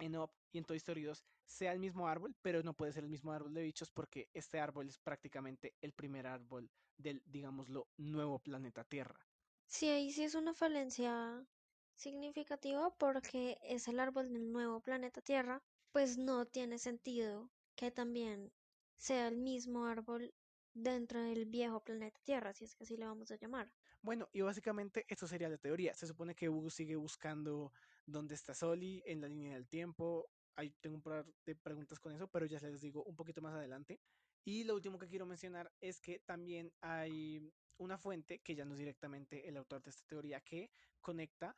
[0.00, 3.04] en Up y en Toy Story 2 sea el mismo árbol, pero no puede ser
[3.04, 7.86] el mismo árbol de bichos porque este árbol es prácticamente el primer árbol del, digámoslo,
[7.98, 9.20] nuevo planeta Tierra.
[9.68, 11.46] Sí, ahí sí es una falencia
[11.94, 18.52] significativa porque es el árbol del nuevo planeta Tierra, pues no tiene sentido que también
[18.98, 20.34] sea el mismo árbol
[20.74, 23.72] dentro del viejo planeta Tierra, si es que así le vamos a llamar.
[24.02, 25.94] Bueno, y básicamente esto sería la teoría.
[25.94, 27.72] Se supone que Boo sigue buscando
[28.06, 30.30] dónde está Soli en la línea del tiempo.
[30.56, 33.54] Ahí tengo un par de preguntas con eso, pero ya les digo un poquito más
[33.54, 34.00] adelante.
[34.44, 38.74] Y lo último que quiero mencionar es que también hay una fuente, que ya no
[38.74, 41.56] es directamente el autor de esta teoría, que conecta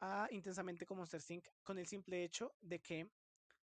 [0.00, 1.46] a Intensamente como Monster Inc.
[1.62, 3.10] con el simple hecho de que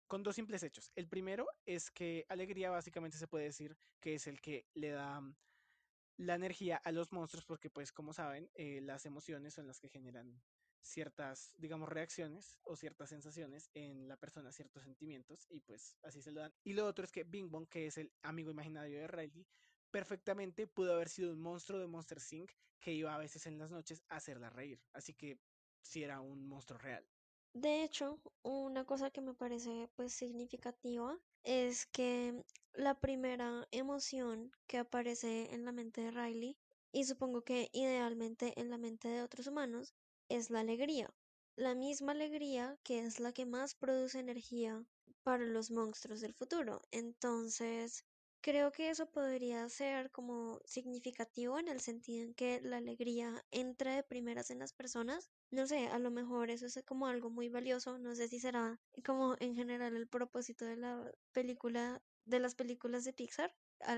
[0.07, 0.93] con dos simples hechos.
[0.95, 5.21] El primero es que alegría básicamente se puede decir que es el que le da
[5.21, 5.37] mm,
[6.19, 9.89] la energía a los monstruos porque pues como saben eh, las emociones son las que
[9.89, 10.43] generan
[10.85, 16.31] ciertas, digamos, reacciones o ciertas sensaciones en la persona, ciertos sentimientos, y pues así se
[16.31, 16.53] lo dan.
[16.63, 19.47] Y lo otro es que Bing Bong, que es el amigo imaginario de Riley,
[19.91, 22.53] perfectamente pudo haber sido un monstruo de Monster Inc.
[22.81, 24.81] que iba a veces en las noches a hacerla reír.
[24.93, 25.39] Así que
[25.81, 27.07] sí era un monstruo real.
[27.55, 34.79] De hecho, una cosa que me parece pues significativa es que la primera emoción que
[34.79, 36.59] aparece en la mente de Riley,
[36.91, 39.95] y supongo que idealmente en la mente de otros humanos,
[40.29, 41.15] es la alegría.
[41.55, 44.85] La misma alegría que es la que más produce energía
[45.23, 46.83] para los monstruos del futuro.
[46.91, 48.05] Entonces,
[48.41, 53.95] creo que eso podría ser como significativo en el sentido en que la alegría entra
[53.95, 57.49] de primeras en las personas no sé, a lo mejor eso es como algo muy
[57.49, 62.55] valioso, no sé si será como en general el propósito de la película, de las
[62.55, 63.55] películas de Pixar,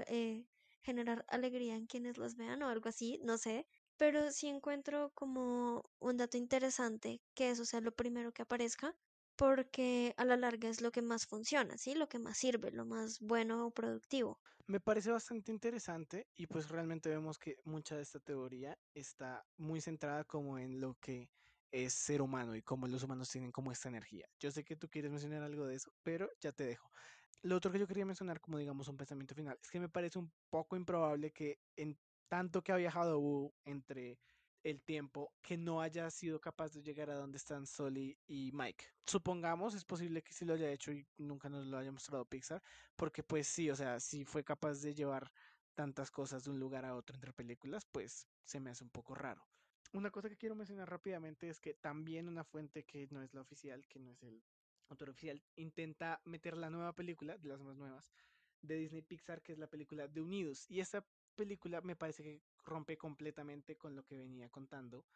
[0.09, 0.47] eh,
[0.83, 3.67] generar alegría en quienes las vean o algo así, no sé,
[3.97, 8.95] pero sí encuentro como un dato interesante que eso sea lo primero que aparezca,
[9.37, 11.95] porque a la larga es lo que más funciona, ¿sí?
[11.95, 14.41] Lo que más sirve, lo más bueno o productivo.
[14.67, 19.81] Me parece bastante interesante y pues realmente vemos que mucha de esta teoría está muy
[19.81, 21.29] centrada como en lo que
[21.71, 24.27] es ser humano y cómo los humanos tienen como esta energía.
[24.39, 26.91] Yo sé que tú quieres mencionar algo de eso, pero ya te dejo.
[27.43, 30.19] Lo otro que yo quería mencionar como digamos un pensamiento final es que me parece
[30.19, 31.99] un poco improbable que en
[32.29, 34.19] tanto que ha viajado Wu entre
[34.65, 38.85] el tiempo que no haya sido capaz de llegar a donde están Sully y Mike.
[39.07, 42.63] Supongamos, es posible que sí lo haya hecho y nunca nos lo haya mostrado Pixar,
[42.97, 45.31] porque pues sí, o sea, si fue capaz de llevar
[45.75, 49.15] tantas cosas de un lugar a otro entre películas, pues se me hace un poco
[49.15, 49.56] raro.
[49.97, 53.41] Una cosa que quiero mencionar rápidamente es que también una fuente que no es la
[53.41, 54.43] oficial, que no es el
[54.91, 58.13] autor oficial, intenta meter la nueva película, de las más nuevas,
[58.61, 60.67] de Disney Pixar, que es la película de Unidos.
[60.69, 61.03] Y esta
[61.35, 65.07] película me parece que rompe completamente con lo que venía contando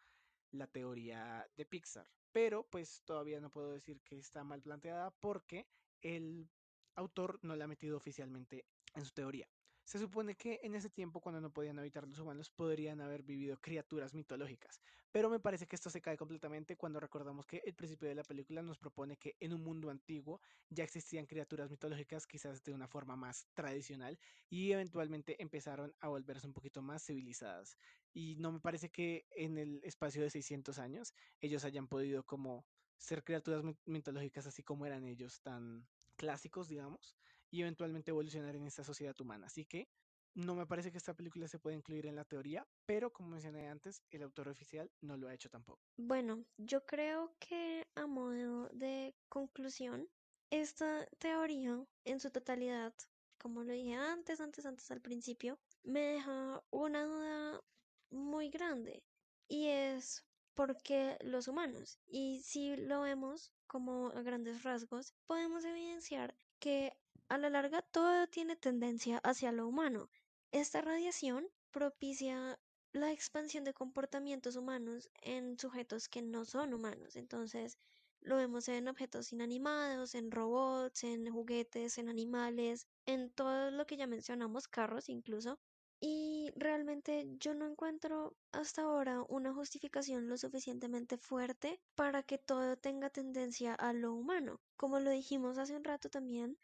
[0.49, 2.07] la teoría de Pixar.
[2.31, 5.67] Pero pues todavía no puedo decir que está mal planteada porque
[6.01, 6.49] el
[6.95, 9.47] autor no la ha metido oficialmente en su teoría.
[9.83, 13.57] Se supone que en ese tiempo, cuando no podían habitar los humanos, podrían haber vivido
[13.59, 14.79] criaturas mitológicas.
[15.11, 18.23] Pero me parece que esto se cae completamente cuando recordamos que el principio de la
[18.23, 22.87] película nos propone que en un mundo antiguo ya existían criaturas mitológicas, quizás de una
[22.87, 24.17] forma más tradicional,
[24.49, 27.75] y eventualmente empezaron a volverse un poquito más civilizadas.
[28.13, 32.65] Y no me parece que en el espacio de 600 años ellos hayan podido como
[32.97, 37.15] ser criaturas mitológicas así como eran ellos, tan clásicos, digamos,
[37.49, 39.47] y eventualmente evolucionar en esta sociedad humana.
[39.47, 39.89] Así que
[40.33, 43.67] no me parece que esta película se pueda incluir en la teoría, pero como mencioné
[43.67, 45.81] antes, el autor oficial no lo ha hecho tampoco.
[45.97, 50.09] Bueno, yo creo que a modo de conclusión,
[50.49, 52.93] esta teoría en su totalidad,
[53.37, 57.61] como lo dije antes, antes, antes al principio, me deja una duda
[58.09, 59.03] muy grande
[59.49, 61.99] y es por qué los humanos.
[62.07, 66.93] Y si lo vemos como a grandes rasgos, podemos evidenciar que
[67.29, 70.09] a la larga todo tiene tendencia hacia lo humano.
[70.51, 72.59] Esta radiación propicia
[72.91, 77.15] la expansión de comportamientos humanos en sujetos que no son humanos.
[77.15, 77.77] Entonces,
[78.19, 83.97] lo vemos en objetos inanimados, en robots, en juguetes, en animales, en todo lo que
[83.97, 85.59] ya mencionamos, carros incluso.
[86.01, 92.75] Y realmente yo no encuentro hasta ahora una justificación lo suficientemente fuerte para que todo
[92.75, 94.59] tenga tendencia a lo humano.
[94.75, 96.57] Como lo dijimos hace un rato también,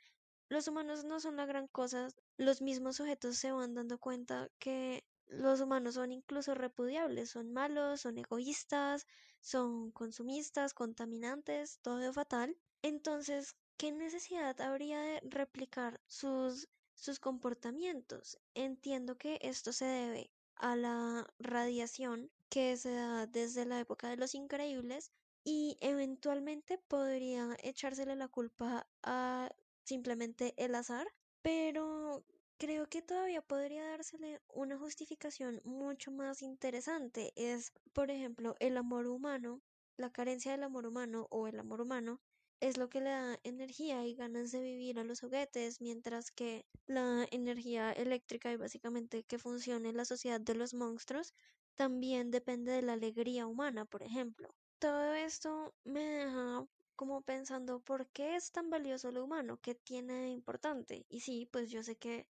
[0.49, 2.09] los humanos no son la gran cosa.
[2.37, 8.01] Los mismos sujetos se van dando cuenta que los humanos son incluso repudiables, son malos,
[8.01, 9.05] son egoístas,
[9.39, 12.57] son consumistas, contaminantes, todo fatal.
[12.81, 18.39] Entonces, ¿qué necesidad habría de replicar sus, sus comportamientos?
[18.55, 24.17] Entiendo que esto se debe a la radiación que se da desde la época de
[24.17, 25.11] los increíbles
[25.43, 29.49] y eventualmente podría echársele la culpa a
[29.83, 31.07] simplemente el azar,
[31.41, 32.25] pero
[32.57, 37.31] creo que todavía podría dársele una justificación mucho más interesante.
[37.35, 39.61] Es, por ejemplo, el amor humano,
[39.97, 42.21] la carencia del amor humano o el amor humano
[42.59, 46.65] es lo que le da energía y ganas de vivir a los juguetes, mientras que
[46.85, 51.33] la energía eléctrica y básicamente que funcione la sociedad de los monstruos
[51.75, 54.53] también depende de la alegría humana, por ejemplo.
[54.79, 56.65] Todo esto me deja
[56.95, 61.05] como pensando por qué es tan valioso lo humano, qué tiene de importante.
[61.09, 62.27] Y sí, pues yo sé que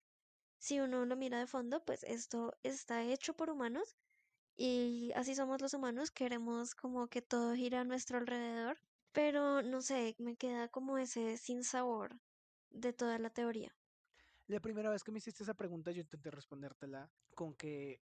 [0.57, 3.97] si uno lo mira de fondo, pues esto está hecho por humanos
[4.55, 8.79] y así somos los humanos, queremos como que todo gira a nuestro alrededor,
[9.13, 12.19] pero no sé, me queda como ese sin sabor
[12.71, 13.73] de toda la teoría.
[14.47, 18.01] La primera vez que me hiciste esa pregunta yo intenté respondértela con que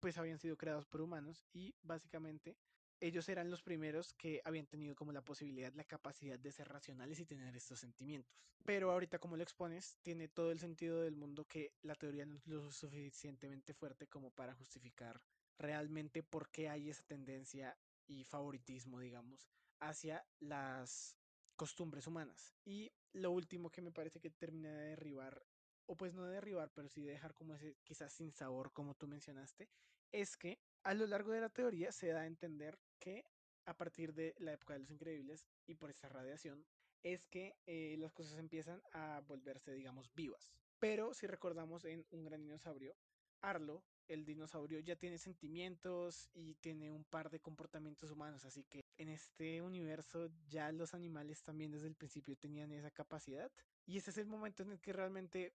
[0.00, 2.56] pues habían sido creados por humanos y básicamente
[3.00, 7.18] ellos eran los primeros que habían tenido como la posibilidad, la capacidad de ser racionales
[7.18, 8.30] y tener estos sentimientos.
[8.66, 12.36] Pero ahorita como lo expones, tiene todo el sentido del mundo que la teoría no
[12.36, 15.22] es lo suficientemente fuerte como para justificar
[15.58, 17.76] realmente por qué hay esa tendencia
[18.06, 21.16] y favoritismo, digamos, hacia las
[21.56, 22.54] costumbres humanas.
[22.64, 25.44] Y lo último que me parece que termina de derribar,
[25.86, 28.94] o pues no de derribar, pero sí de dejar como ese quizás sin sabor, como
[28.94, 29.68] tú mencionaste,
[30.12, 33.24] es que a lo largo de la teoría se da a entender que
[33.66, 36.64] a partir de la época de los increíbles y por esta radiación,
[37.02, 40.52] es que eh, las cosas empiezan a volverse, digamos, vivas.
[40.78, 42.96] Pero si recordamos en Un gran dinosaurio,
[43.42, 48.79] Arlo, el dinosaurio, ya tiene sentimientos y tiene un par de comportamientos humanos, así que
[49.00, 53.50] en este universo ya los animales también desde el principio tenían esa capacidad.
[53.86, 55.54] Y ese es el momento en el que realmente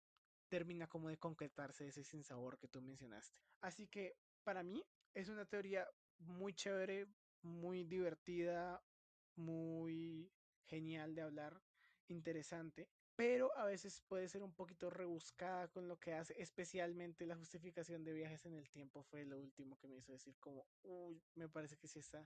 [0.49, 3.37] termina como de concretarse ese sinsabor que tú mencionaste.
[3.61, 5.89] Así que para mí es una teoría
[6.19, 7.09] muy chévere,
[7.43, 8.81] muy divertida,
[9.35, 10.31] muy
[10.67, 11.61] genial de hablar,
[12.07, 17.37] interesante, pero a veces puede ser un poquito rebuscada con lo que hace, especialmente la
[17.37, 21.21] justificación de viajes en el tiempo fue lo último que me hizo decir como, uy,
[21.35, 22.25] me parece que sí está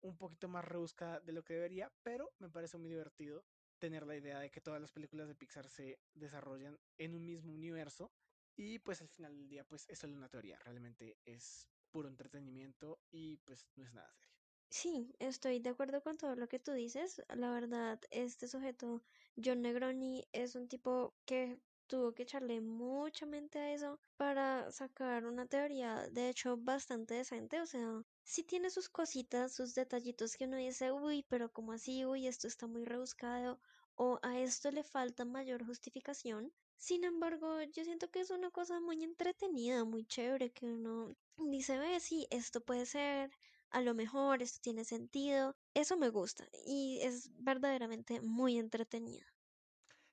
[0.00, 3.44] un poquito más rebuscada de lo que debería, pero me parece muy divertido
[3.78, 7.52] tener la idea de que todas las películas de Pixar se desarrollan en un mismo
[7.52, 8.12] universo
[8.56, 13.00] y pues al final del día pues es solo una teoría, realmente es puro entretenimiento
[13.10, 14.34] y pues no es nada serio.
[14.70, 17.22] Sí, estoy de acuerdo con todo lo que tú dices.
[17.28, 19.04] La verdad, este sujeto,
[19.36, 25.24] John Negroni, es un tipo que tuvo que echarle mucha mente a eso para sacar
[25.26, 27.60] una teoría, de hecho, bastante decente.
[27.60, 32.04] O sea, sí tiene sus cositas, sus detallitos que uno dice, uy, pero como así?
[32.04, 33.60] Uy, esto está muy rebuscado,
[33.96, 36.52] o a esto le falta mayor justificación.
[36.76, 41.78] Sin embargo, yo siento que es una cosa muy entretenida, muy chévere, que uno dice,
[41.78, 43.30] ve, sí, esto puede ser,
[43.70, 45.56] a lo mejor esto tiene sentido.
[45.74, 49.26] Eso me gusta y es verdaderamente muy entretenido.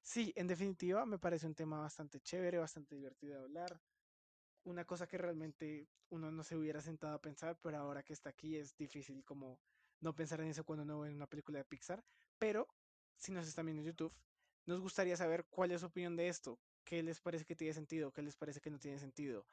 [0.02, 3.82] Sí, en definitiva me parece un tema bastante chévere, bastante divertido de hablar.
[4.64, 8.30] Una cosa que realmente uno no se hubiera sentado a pensar, pero ahora que está
[8.30, 9.60] aquí es difícil como
[10.00, 12.04] no pensar en eso cuando uno ve una película de Pixar.
[12.38, 12.68] Pero
[13.18, 14.14] si nos están viendo en YouTube,
[14.66, 16.60] nos gustaría saber cuál es su opinión de esto.
[16.84, 18.12] ¿Qué les parece que tiene sentido?
[18.12, 19.48] ¿Qué les parece que no tiene sentido?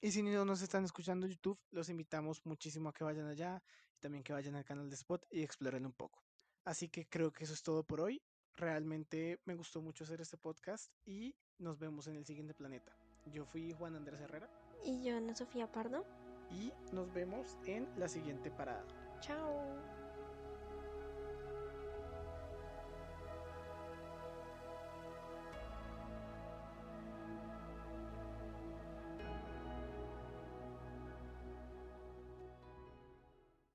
[0.00, 3.62] Y si no nos están escuchando en YouTube, los invitamos muchísimo a que vayan allá
[3.96, 6.22] y también que vayan al canal de Spot y exploren un poco.
[6.64, 8.22] Así que creo que eso es todo por hoy.
[8.58, 12.92] Realmente me gustó mucho hacer este podcast y nos vemos en el siguiente planeta.
[13.32, 14.50] Yo fui Juan Andrés Herrera.
[14.84, 16.04] Y yo, Ana Sofía Pardo.
[16.50, 18.84] Y nos vemos en la siguiente parada.
[19.20, 19.97] Chao.